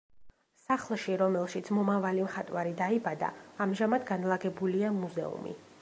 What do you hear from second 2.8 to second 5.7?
დაიბადა ამჟამად განლაგებულია მუზეუმი.